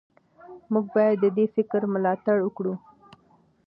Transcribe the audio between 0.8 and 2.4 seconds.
باید د دې فکر ملاتړ